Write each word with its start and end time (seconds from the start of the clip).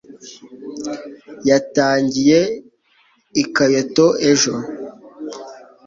yatangiye 1.49 2.39
i 3.41 3.43
kyoto 3.53 4.07
ejo 4.29 4.53